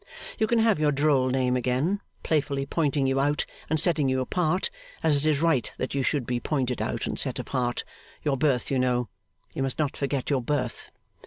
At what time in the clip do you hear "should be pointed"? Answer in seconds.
6.01-6.81